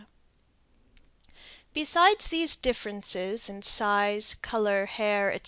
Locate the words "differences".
2.55-3.47